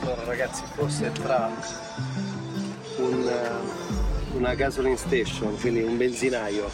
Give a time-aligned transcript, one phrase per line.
[0.00, 1.50] Allora ragazzi, forse tra
[2.96, 6.70] un, eh, una gasoline station, quindi un benzinaio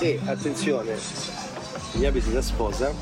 [0.00, 0.96] e attenzione,
[1.92, 2.92] gli abiti da sposa,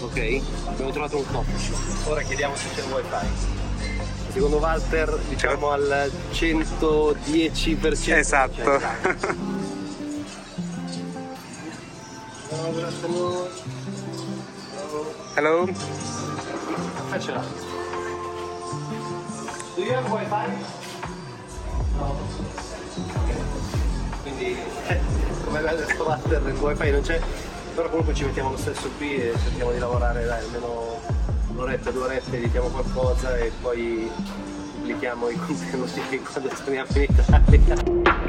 [0.00, 0.40] ok?
[0.68, 2.06] Abbiamo trovato un shop.
[2.06, 3.26] Ora chiediamo se c'è il wifi.
[4.32, 8.16] Secondo Walter diciamo al 110%.
[8.16, 9.46] Esatto.
[12.48, 13.48] good afternoon.
[15.34, 15.66] Hello?
[15.66, 17.44] Caffè ce l'ha.
[19.74, 20.64] Do you have wifi?
[21.98, 22.16] No.
[24.22, 24.56] Quindi,
[25.44, 27.20] come aveva detto Walter, il wifi non c'è,
[27.74, 31.00] però comunque ci mettiamo lo stesso qui e cerchiamo di lavorare dai, almeno
[31.48, 34.10] un'oretta, due orette, editiamo qualcosa e poi
[34.74, 38.27] pubblichiamo i contenuti quando torniamo in Italia.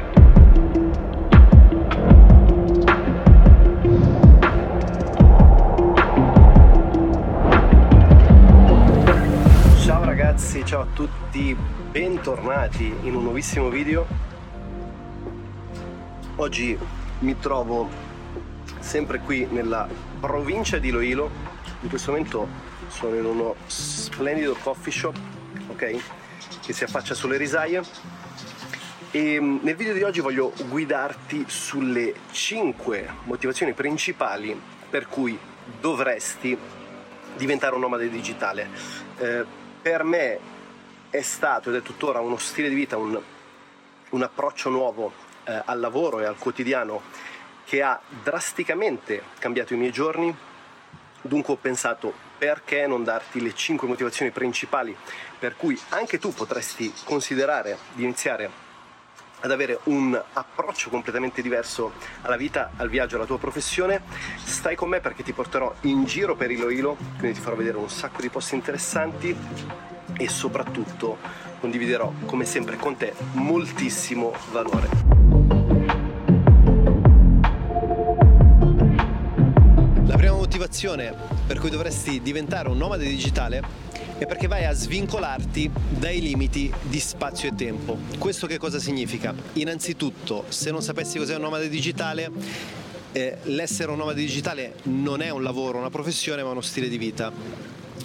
[10.40, 11.54] Ragazzi, ciao a tutti,
[11.90, 14.06] bentornati in un nuovissimo video.
[16.36, 16.78] Oggi
[17.18, 17.86] mi trovo
[18.78, 19.86] sempre qui nella
[20.18, 21.30] provincia di Iloilo.
[21.82, 22.48] In questo momento
[22.88, 25.14] sono in uno splendido coffee shop,
[25.68, 25.96] ok?
[26.62, 27.82] Che si affaccia sulle risaie.
[29.10, 35.38] E mm, nel video di oggi voglio guidarti sulle 5 motivazioni principali per cui
[35.80, 36.56] dovresti
[37.36, 38.68] diventare un nomade digitale.
[39.18, 40.38] Eh, per me
[41.10, 43.20] è stato ed è tuttora uno stile di vita, un,
[44.10, 45.12] un approccio nuovo
[45.44, 47.02] eh, al lavoro e al quotidiano
[47.64, 50.34] che ha drasticamente cambiato i miei giorni.
[51.22, 54.96] Dunque ho pensato perché non darti le 5 motivazioni principali
[55.38, 58.69] per cui anche tu potresti considerare di iniziare
[59.40, 64.02] ad avere un approccio completamente diverso alla vita, al viaggio, alla tua professione.
[64.42, 67.88] Stai con me perché ti porterò in giro per Iloilo, quindi ti farò vedere un
[67.88, 69.36] sacco di posti interessanti
[70.16, 71.18] e soprattutto
[71.60, 74.88] condividerò come sempre con te moltissimo valore.
[80.06, 81.14] La prima motivazione
[81.46, 83.88] per cui dovresti diventare un nomade digitale
[84.20, 87.96] è perché vai a svincolarti dai limiti di spazio e tempo.
[88.18, 89.34] Questo che cosa significa?
[89.54, 92.30] Innanzitutto, se non sapessi cos'è un nomade digitale,
[93.12, 96.98] eh, l'essere un nomade digitale non è un lavoro, una professione, ma uno stile di
[96.98, 97.32] vita.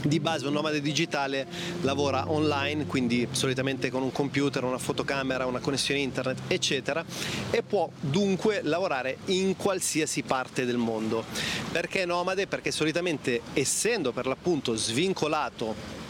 [0.03, 1.47] Di base un nomade digitale
[1.81, 7.03] lavora online, quindi solitamente con un computer, una fotocamera, una connessione internet, eccetera,
[7.51, 11.25] e può dunque lavorare in qualsiasi parte del mondo.
[11.73, 12.47] Perché nomade?
[12.47, 16.03] Perché solitamente essendo per l'appunto svincolato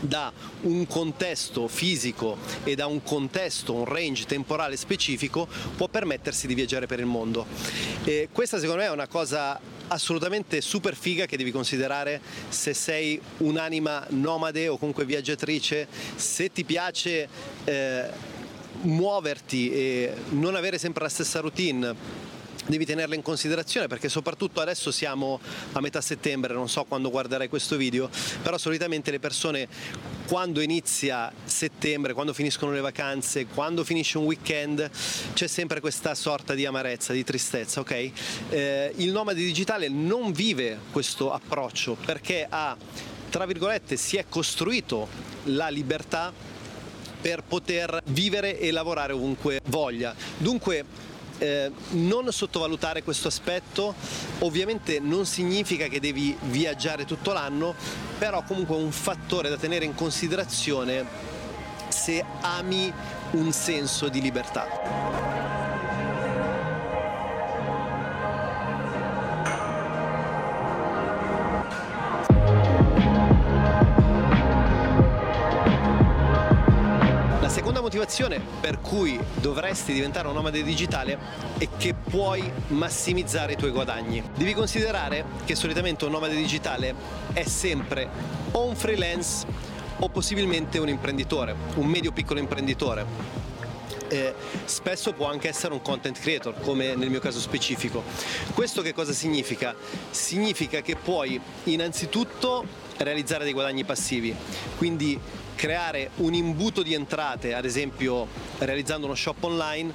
[0.00, 5.46] da un contesto fisico e da un contesto, un range temporale specifico,
[5.76, 7.46] può permettersi di viaggiare per il mondo.
[8.04, 13.20] E questa secondo me è una cosa assolutamente super figa che devi considerare se sei
[13.38, 17.28] un'anima nomade o comunque viaggiatrice, se ti piace
[17.64, 18.04] eh,
[18.82, 22.28] muoverti e non avere sempre la stessa routine
[22.66, 25.40] devi tenerle in considerazione perché soprattutto adesso siamo
[25.72, 28.08] a metà settembre, non so quando guarderai questo video,
[28.42, 29.68] però solitamente le persone
[30.26, 34.88] quando inizia settembre, quando finiscono le vacanze, quando finisce un weekend,
[35.32, 38.10] c'è sempre questa sorta di amarezza, di tristezza, ok?
[38.50, 42.76] Eh, il nomade digitale non vive questo approccio perché ha,
[43.28, 45.08] tra virgolette, si è costruito
[45.44, 46.32] la libertà
[47.20, 50.14] per poter vivere e lavorare ovunque voglia.
[50.38, 50.84] Dunque
[51.40, 53.94] eh, non sottovalutare questo aspetto,
[54.40, 57.74] ovviamente non significa che devi viaggiare tutto l'anno,
[58.18, 61.04] però comunque è un fattore da tenere in considerazione
[61.88, 62.92] se ami
[63.32, 65.59] un senso di libertà.
[77.70, 81.16] Seconda motivazione per cui dovresti diventare un nomade digitale
[81.56, 84.20] è che puoi massimizzare i tuoi guadagni.
[84.36, 86.92] Devi considerare che solitamente un nomade digitale
[87.32, 88.08] è sempre
[88.50, 89.46] o un freelance
[90.00, 93.06] o possibilmente un imprenditore, un medio piccolo imprenditore.
[94.12, 94.34] Eh,
[94.64, 98.02] spesso può anche essere un content creator, come nel mio caso specifico.
[98.54, 99.72] Questo che cosa significa?
[100.10, 102.66] Significa che puoi innanzitutto
[102.96, 104.34] realizzare dei guadagni passivi,
[104.76, 105.16] quindi
[105.54, 108.26] creare un imbuto di entrate, ad esempio
[108.58, 109.92] realizzando uno shop online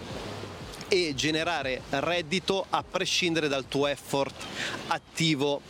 [0.88, 4.46] e generare reddito a prescindere dal tuo effort
[4.88, 5.62] attivo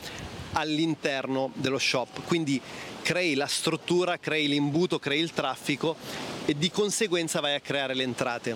[0.51, 2.23] all'interno dello shop.
[2.25, 2.61] Quindi
[3.01, 5.95] crei la struttura, crei l'imbuto, crei il traffico
[6.45, 8.55] e di conseguenza vai a creare le entrate.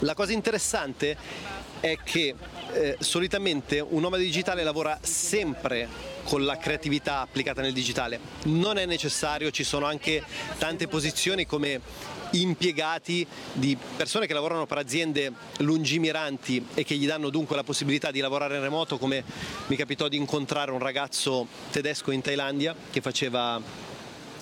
[0.00, 1.16] La cosa interessante
[1.80, 2.34] è che
[2.72, 5.88] eh, solitamente un nomade digitale lavora sempre
[6.24, 8.20] con la creatività applicata nel digitale.
[8.44, 10.22] Non è necessario, ci sono anche
[10.58, 11.80] tante posizioni come
[12.32, 18.10] impiegati di persone che lavorano per aziende lungimiranti e che gli danno dunque la possibilità
[18.10, 19.24] di lavorare in remoto come
[19.66, 23.60] mi capitò di incontrare un ragazzo tedesco in Thailandia che faceva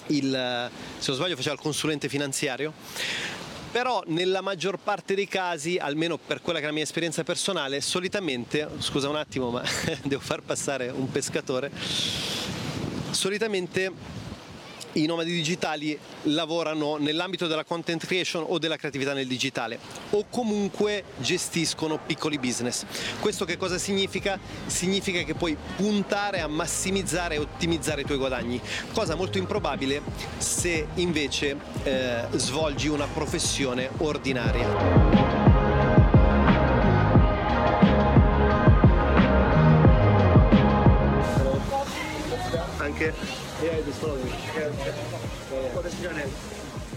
[0.08, 2.72] il, se non sbaglio faceva il consulente finanziario.
[3.70, 7.80] Però nella maggior parte dei casi, almeno per quella che è la mia esperienza personale,
[7.82, 9.62] solitamente, scusa un attimo ma
[10.04, 11.70] devo far passare un pescatore,
[13.10, 13.92] solitamente
[14.92, 19.78] i nomadi digitali lavorano nell'ambito della content creation o della creatività nel digitale
[20.10, 22.84] o comunque gestiscono piccoli business.
[23.20, 24.38] Questo che cosa significa?
[24.66, 28.60] Significa che puoi puntare a massimizzare e ottimizzare i tuoi guadagni,
[28.92, 30.02] cosa molto improbabile
[30.38, 35.38] se invece eh, svolgi una professione ordinaria.
[42.98, 43.14] anche
[43.62, 44.18] Yeah, this one.
[44.54, 44.70] Yeah.
[45.74, 46.30] What is your name?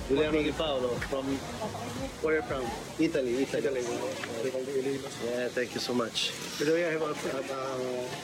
[0.07, 1.25] Giuliano Di Paolo from
[2.21, 2.63] Where are you from?
[2.99, 3.79] Italy, Italy.
[3.79, 4.99] Italy.
[5.25, 6.31] Yeah, thank you so much.
[6.59, 7.15] By the way, I have a uh,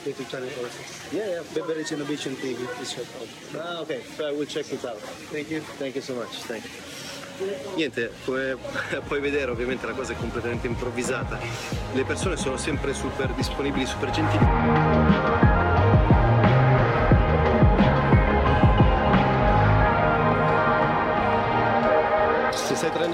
[0.06, 0.82] YouTube channel also.
[1.12, 1.44] Yeah, yeah.
[1.56, 2.62] Beverage Innovation TV.
[2.80, 3.06] It's your
[3.58, 5.00] Ah, ok, so I will check it out.
[5.34, 5.62] Thank you.
[5.80, 6.44] Thank you so much.
[6.46, 6.72] Thank you.
[7.76, 8.58] Niente, come
[9.08, 11.40] puoi vedere ovviamente la cosa è completamente improvvisata.
[11.94, 15.47] Le persone sono sempre super disponibili, super gentili.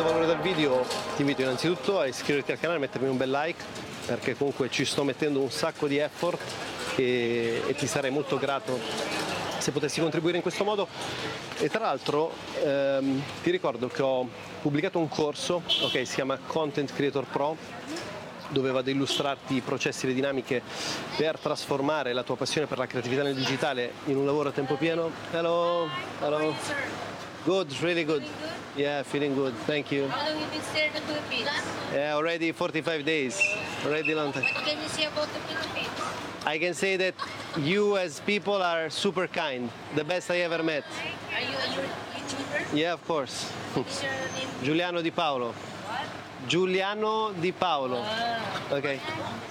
[0.03, 0.85] Traendo valore dal video
[1.15, 3.63] ti invito innanzitutto a iscriverti al canale mettermi un bel like
[4.05, 6.39] perché comunque ci sto mettendo un sacco di effort
[6.95, 8.77] e, e ti sarei molto grato
[9.57, 10.87] se potessi contribuire in questo modo
[11.57, 12.33] e tra l'altro
[12.63, 14.27] ehm, ti ricordo che ho
[14.61, 17.55] pubblicato un corso ok si chiama Content Creator Pro
[18.49, 20.61] dove vado ad illustrarti i processi e le dinamiche
[21.15, 24.75] per trasformare la tua passione per la creatività nel digitale in un lavoro a tempo
[24.75, 25.09] pieno.
[25.31, 25.87] Hello,
[26.21, 27.12] hello.
[27.45, 28.23] Good, really good.
[28.77, 29.53] Yeah, feeling good.
[29.67, 30.07] Thank you.
[30.07, 31.49] How long have you been staying in the Philippines?
[31.93, 33.41] Yeah, already 45 days.
[33.85, 34.43] Already long time.
[34.43, 35.89] What can you say about the Philippines?
[36.45, 37.15] I can say that
[37.57, 39.69] you as people are super kind.
[39.95, 40.85] The best I ever met.
[41.35, 42.77] Are you a YouTuber?
[42.77, 43.51] Yeah, of course.
[43.75, 44.47] Your name?
[44.63, 45.53] Giuliano Di Paolo.
[46.47, 48.01] Giuliano Di Paolo.
[48.01, 48.39] Ah.
[48.71, 48.99] Okay.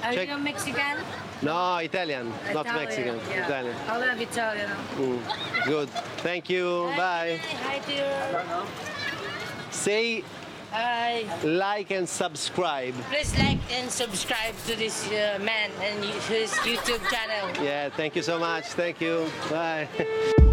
[0.02, 0.28] Are Check.
[0.28, 0.98] you Mexican?
[1.42, 3.18] No, Italian, not Mexican.
[3.28, 3.44] yeah.
[3.44, 3.76] Italian.
[3.88, 4.70] I love Italian.
[4.96, 5.20] Mm.
[5.66, 5.88] Good.
[6.22, 6.90] Thank you.
[6.96, 7.40] Bye.
[7.66, 8.66] Hi to your...
[9.70, 10.22] Say
[10.70, 11.24] Hi.
[11.44, 12.94] like and subscribe.
[13.10, 17.64] Please like and subscribe to this uh, man and his YouTube channel.
[17.64, 18.66] Yeah, thank you so much.
[18.72, 19.26] Thank you.
[19.50, 19.88] Bye.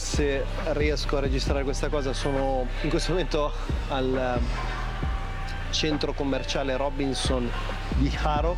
[0.00, 0.42] se
[0.72, 2.14] riesco a registrare questa cosa.
[2.14, 3.52] Sono in questo momento
[3.88, 7.48] al eh, centro commerciale Robinson
[7.96, 8.56] di Haro,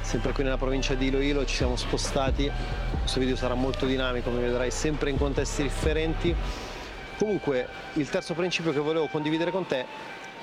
[0.00, 1.44] sempre qui nella provincia di Iloilo.
[1.44, 2.50] Ci siamo spostati.
[2.98, 6.34] Questo video sarà molto dinamico, come vedrai, sempre in contesti differenti.
[7.18, 9.84] Comunque, il terzo principio che volevo condividere con te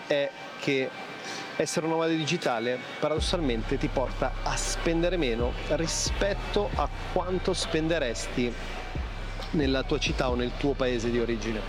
[0.06, 0.30] è
[0.60, 0.89] che
[1.56, 8.54] essere un nomade digitale paradossalmente ti porta a spendere meno rispetto a quanto spenderesti
[9.51, 11.61] nella tua città o nel tuo paese di origine.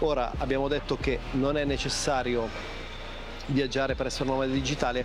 [0.00, 2.48] Ora abbiamo detto che non è necessario
[3.46, 5.04] viaggiare per essere un nomade digitale,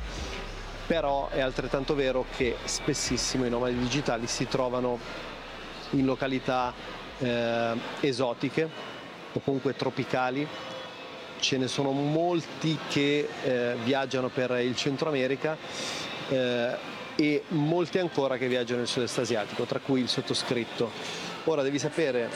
[0.85, 4.99] però è altrettanto vero che spessissimo i nomadi digitali si trovano
[5.91, 6.73] in località
[7.17, 8.69] eh, esotiche
[9.33, 10.47] o comunque tropicali.
[11.39, 15.57] Ce ne sono molti che eh, viaggiano per il Centro America
[16.29, 20.91] eh, e molti ancora che viaggiano nel sud-est asiatico, tra cui il sottoscritto.
[21.45, 22.29] Ora devi sapere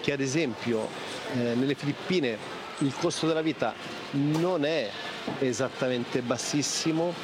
[0.00, 0.88] che ad esempio
[1.34, 2.38] eh, nelle Filippine
[2.78, 3.74] il costo della vita
[4.12, 4.90] non è
[5.38, 7.14] esattamente bassissimo,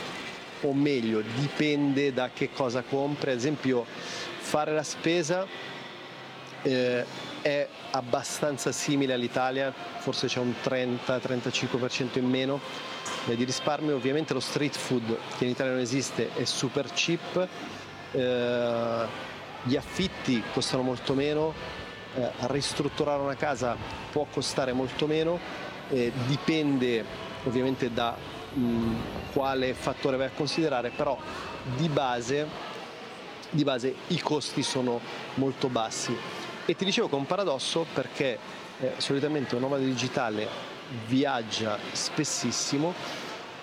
[0.63, 3.31] o meglio dipende da che cosa compri.
[3.31, 5.47] Ad esempio fare la spesa
[6.63, 7.05] eh,
[7.43, 12.61] è abbastanza simile all'Italia, forse c'è un 30-35% in meno
[13.25, 13.97] di risparmio.
[13.97, 17.49] Ovviamente lo street food che in Italia non esiste è super cheap.
[18.13, 19.31] Eh,
[19.65, 21.53] gli affitti costano molto meno,
[22.15, 23.77] eh, ristrutturare una casa
[24.11, 25.39] può costare molto meno,
[25.89, 27.05] eh, dipende
[27.45, 28.17] ovviamente da
[28.53, 28.95] mh,
[29.33, 31.17] quale fattore vai a considerare, però
[31.77, 32.47] di base,
[33.51, 35.01] di base i costi sono
[35.35, 36.17] molto bassi.
[36.65, 38.39] E ti dicevo che è un paradosso perché
[38.81, 40.47] eh, solitamente un nomade digitale
[41.07, 42.95] viaggia spessissimo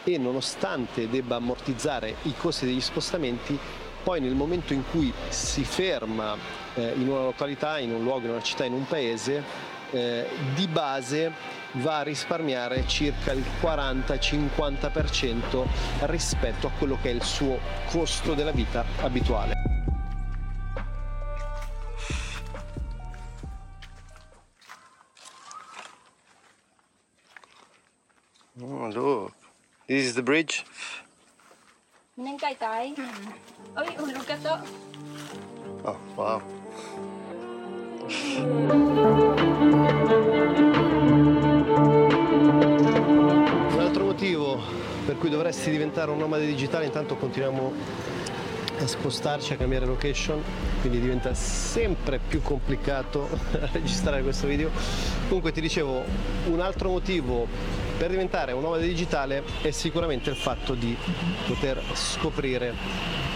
[0.03, 3.58] e nonostante debba ammortizzare i costi degli spostamenti
[4.03, 6.36] poi nel momento in cui si ferma
[6.74, 9.44] eh, in una località, in un luogo, in una città, in un paese,
[9.91, 11.32] eh, di base
[11.74, 15.65] va a risparmiare circa il 40-50%
[16.01, 19.68] rispetto a quello che è il suo costo della vita abituale.
[28.89, 29.34] Oh, look.
[29.88, 30.65] This is the bridge.
[32.17, 32.93] Menengkai tay.
[33.77, 34.58] Ôi, hulog ka to.
[35.86, 36.41] Oh, wow.
[43.69, 44.58] Un altro motivo
[45.05, 47.74] per cui dovresti diventare un nomade digitale, intanto continuiamo
[48.79, 50.41] a spostarci, a cambiare location,
[50.81, 53.29] quindi diventa sempre più complicato
[53.72, 54.72] registrare questo video.
[55.27, 56.01] Comunque ti dicevo,
[56.48, 57.48] un altro motivo
[58.00, 60.96] per diventare un nomade digitale è sicuramente il fatto di
[61.46, 62.74] poter scoprire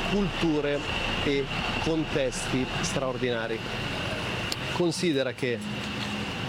[0.10, 0.80] culture
[1.26, 1.44] e
[1.84, 3.60] contesti straordinari.
[4.72, 5.60] Considera che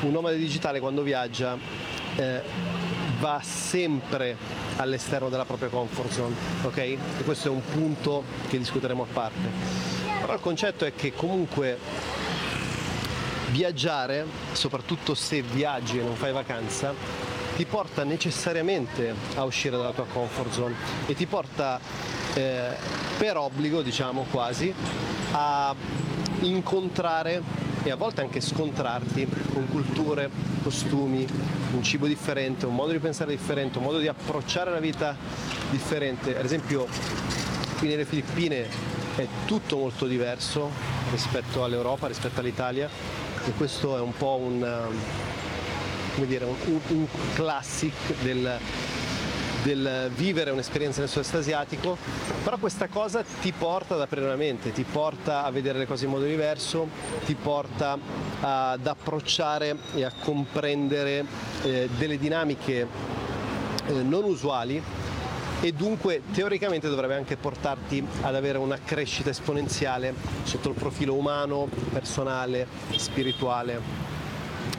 [0.03, 1.59] un nomade digitale quando viaggia
[2.15, 2.41] eh,
[3.19, 4.37] va sempre
[4.77, 6.77] all'esterno della propria comfort zone, ok?
[6.77, 9.49] E questo è un punto che discuteremo a parte.
[10.21, 11.79] Però il concetto è che comunque
[13.51, 16.95] viaggiare, soprattutto se viaggi e non fai vacanza,
[17.57, 20.75] ti porta necessariamente a uscire dalla tua comfort zone
[21.07, 21.79] e ti porta
[22.35, 22.71] eh,
[23.17, 24.75] per obbligo, diciamo quasi,
[25.33, 25.75] a
[26.41, 27.43] incontrare
[27.85, 30.31] e a volte anche scontrarti con culture,
[30.63, 31.27] costumi,
[31.75, 35.17] un cibo differente, un modo di pensare differente, un modo di approcciare la vita
[35.71, 36.37] differente.
[36.37, 36.87] Ad esempio
[37.79, 38.67] qui nelle Filippine
[39.17, 40.71] è tutto molto diverso
[41.11, 42.89] rispetto all'Europa, rispetto all'Italia
[43.47, 44.89] e questo è un po' un,
[46.15, 47.93] come dire, un, un- classic
[48.23, 48.59] del,
[49.63, 51.97] del vivere un'esperienza nel sud-est asiatico,
[52.43, 56.05] però questa cosa ti porta ad aprire la mente, ti porta a vedere le cose
[56.05, 56.89] in modo diverso,
[57.27, 57.99] ti porta
[58.41, 61.25] ad approcciare e a comprendere
[61.63, 62.87] eh, delle dinamiche
[63.87, 64.83] eh, non usuali
[65.61, 71.69] e dunque teoricamente dovrebbe anche portarti ad avere una crescita esponenziale sotto il profilo umano,
[71.91, 72.67] personale,
[72.97, 74.14] spirituale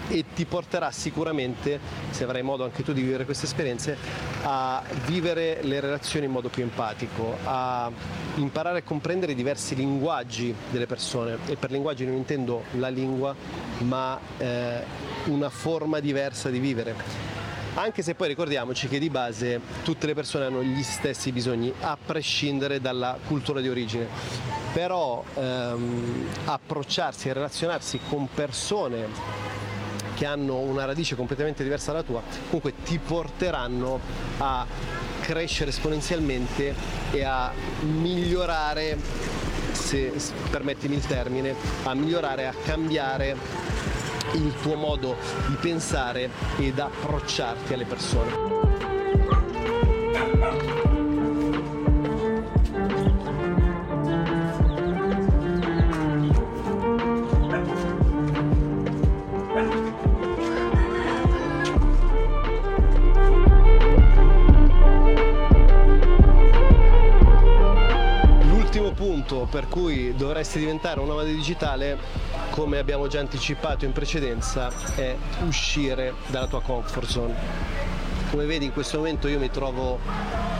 [0.07, 3.97] e ti porterà sicuramente, se avrai modo anche tu di vivere queste esperienze,
[4.43, 7.91] a vivere le relazioni in modo più empatico, a
[8.35, 13.35] imparare a comprendere i diversi linguaggi delle persone e per linguaggi non intendo la lingua
[13.79, 14.83] ma eh,
[15.25, 17.43] una forma diversa di vivere.
[17.77, 21.97] Anche se poi ricordiamoci che di base tutte le persone hanno gli stessi bisogni, a
[22.03, 24.07] prescindere dalla cultura di origine.
[24.71, 29.07] Però ehm, approcciarsi e relazionarsi con persone
[30.15, 33.99] che hanno una radice completamente diversa dalla tua, comunque ti porteranno
[34.39, 34.65] a
[35.21, 36.73] crescere esponenzialmente
[37.11, 38.97] e a migliorare,
[39.71, 40.11] se
[40.49, 41.53] permettimi il termine,
[41.83, 43.35] a migliorare, a cambiare
[44.33, 45.15] il tuo modo
[45.47, 48.64] di pensare ed approcciarti alle persone.
[69.25, 71.97] Punto per cui dovresti diventare un nomade digitale,
[72.51, 75.15] come abbiamo già anticipato in precedenza, è
[75.45, 77.33] uscire dalla tua comfort zone.
[78.29, 79.99] Come vedi in questo momento io mi trovo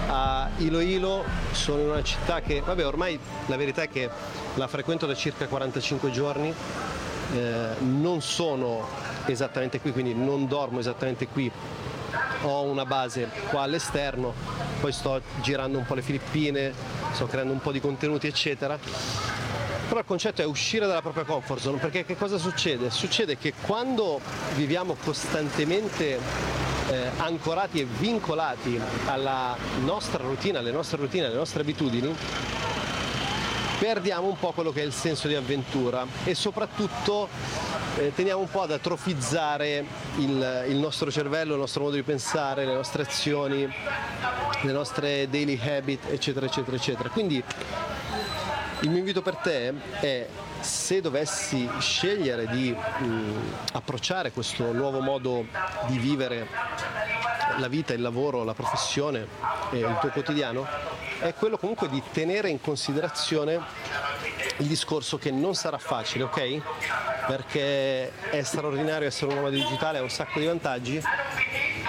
[0.07, 4.10] a Iloilo, sono in una città che, vabbè ormai la verità è che
[4.55, 6.53] la frequento da circa 45 giorni,
[7.34, 8.88] eh, non sono
[9.25, 11.51] esattamente qui, quindi non dormo esattamente qui,
[12.43, 14.34] ho una base qua all'esterno,
[14.79, 16.74] poi sto girando un po' le Filippine,
[17.15, 18.77] sto creando un po' di contenuti eccetera.
[19.88, 22.89] Però il concetto è uscire dalla propria comfort zone, perché che cosa succede?
[22.89, 24.19] Succede che quando
[24.55, 26.19] viviamo costantemente
[26.89, 32.13] eh, ancorati e vincolati alla nostra routine, alle nostre routine, alle nostre abitudini,
[33.79, 37.29] perdiamo un po' quello che è il senso di avventura e soprattutto
[37.98, 39.86] eh, tendiamo un po' ad atrofizzare
[40.17, 43.67] il, il nostro cervello, il nostro modo di pensare, le nostre azioni,
[44.62, 47.10] le nostre daily habit, eccetera, eccetera, eccetera.
[47.10, 47.43] Quindi
[48.81, 50.27] il mio invito per te è
[50.60, 53.05] se dovessi scegliere di mh,
[53.74, 55.45] approcciare questo nuovo modo
[55.88, 56.48] di vivere
[57.57, 59.27] la vita, il lavoro, la professione
[59.72, 60.67] e il tuo quotidiano,
[61.19, 63.60] è quello comunque di tenere in considerazione
[64.57, 66.62] il discorso che non sarà facile, ok?
[67.27, 71.01] Perché è straordinario essere un uomo digitale, ha un sacco di vantaggi,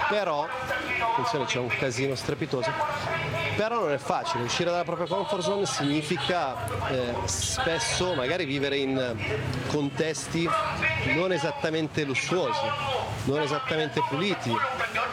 [0.09, 0.47] però,
[1.11, 2.71] attenzione c'è un casino strepitoso,
[3.55, 6.55] però non è facile, uscire dalla propria comfort zone significa
[6.89, 9.15] eh, spesso magari vivere in
[9.67, 10.47] contesti
[11.15, 12.61] non esattamente lussuosi,
[13.25, 14.53] non esattamente puliti,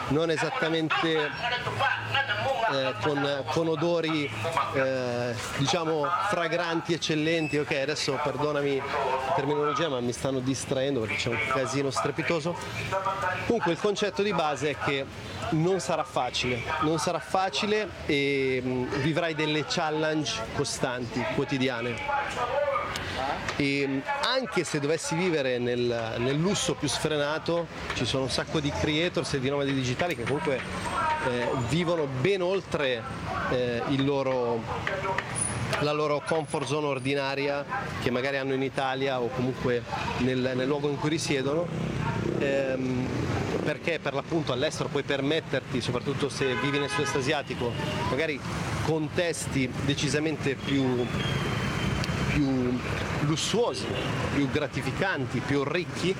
[0.09, 1.29] non esattamente
[2.71, 4.29] eh, con, con odori
[4.73, 7.57] eh, diciamo fragranti, eccellenti.
[7.57, 12.55] Ok, adesso perdonami la terminologia, ma mi stanno distraendo perché c'è un casino strepitoso.
[13.45, 15.05] Comunque il concetto di base è che
[15.51, 21.95] non sarà facile, non sarà facile e mh, vivrai delle challenge costanti, quotidiane.
[23.57, 28.69] E anche se dovessi vivere nel, nel lusso più sfrenato, ci sono un sacco di
[28.69, 30.59] creators e di nomadi digitali che comunque
[31.27, 33.01] eh, vivono ben oltre
[33.51, 34.61] eh, loro,
[35.79, 37.65] la loro comfort zone ordinaria
[38.01, 39.83] che magari hanno in Italia o comunque
[40.19, 41.67] nel, nel luogo in cui risiedono.
[42.39, 43.07] Ehm,
[43.63, 47.71] perché per l'appunto all'estero puoi permetterti, soprattutto se vivi nel sud-est asiatico,
[48.11, 48.39] magari
[48.85, 51.03] contesti decisamente più,
[52.31, 52.77] più
[53.21, 53.87] lussuosi,
[54.35, 56.15] più gratificanti, più ricchi,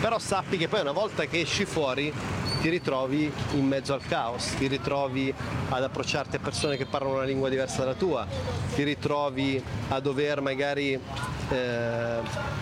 [0.00, 2.12] però sappi che poi una volta che esci fuori
[2.60, 5.32] ti ritrovi in mezzo al caos, ti ritrovi
[5.68, 8.26] ad approcciarti a persone che parlano una lingua diversa dalla tua,
[8.74, 10.98] ti ritrovi a dover magari
[11.50, 12.58] eh,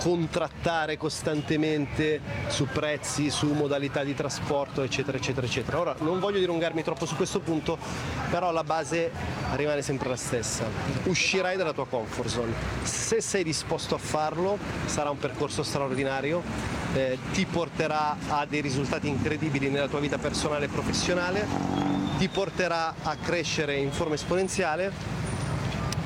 [0.00, 5.78] contrattare costantemente su prezzi, su modalità di trasporto, eccetera, eccetera, eccetera.
[5.78, 7.76] Ora non voglio dilungarmi troppo su questo punto,
[8.30, 9.10] però la base
[9.56, 10.64] rimane sempre la stessa.
[11.04, 12.52] Uscirai dalla tua comfort zone.
[12.82, 16.42] Se sei disposto a farlo, sarà un percorso straordinario,
[16.94, 21.46] eh, ti porterà a dei risultati incredibili nella tua vita personale e professionale,
[22.18, 24.92] ti porterà a crescere in forma esponenziale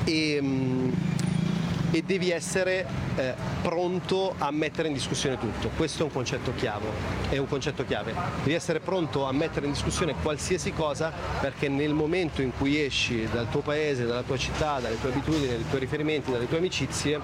[0.03, 0.89] e, mm,
[1.91, 5.69] e devi essere eh, pronto a mettere in discussione tutto.
[5.75, 6.87] Questo è un concetto chiave,
[7.29, 8.13] è un concetto chiave.
[8.43, 13.27] Devi essere pronto a mettere in discussione qualsiasi cosa perché nel momento in cui esci
[13.31, 17.19] dal tuo paese, dalla tua città, dalle tue abitudini, dai tuoi riferimenti, dalle tue amicizie,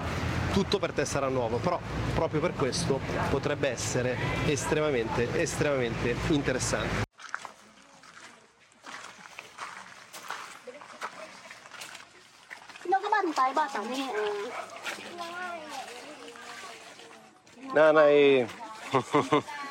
[0.52, 1.80] tutto per te sarà nuovo, però
[2.14, 4.16] proprio per questo potrebbe essere
[4.46, 7.10] estremamente, estremamente interessante.
[17.72, 18.46] Nanai.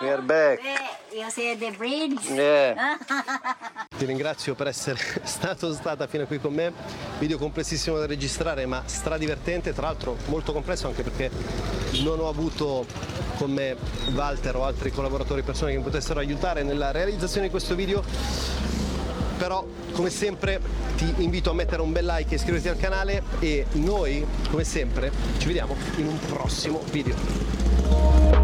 [0.00, 0.60] we are back.
[1.12, 2.28] You see the bridge?
[2.30, 2.96] Yeah.
[3.96, 6.72] Ti ringrazio per essere stato stata fino a qui con me.
[7.18, 11.30] Video complessissimo da registrare ma stradivertente, tra l'altro molto complesso anche perché
[12.02, 12.86] non ho avuto
[13.36, 13.76] con me
[14.14, 18.02] Walter o altri collaboratori, persone che mi potessero aiutare nella realizzazione di questo video.
[19.36, 20.60] Però come sempre
[20.96, 25.10] ti invito a mettere un bel like e iscriverti al canale e noi come sempre
[25.38, 28.41] ci vediamo in un prossimo video.